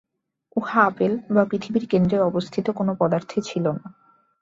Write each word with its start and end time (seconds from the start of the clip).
উহা 0.55 0.79
আপেল 0.85 1.13
বা 1.29 1.43
পৃথিবীর 1.45 1.85
কেন্দ্রে 1.87 2.17
অবস্থিত 2.21 2.65
কোন 2.69 2.87
পদার্থে 2.95 3.37
ছিল 3.41 3.65
না। 3.73 3.85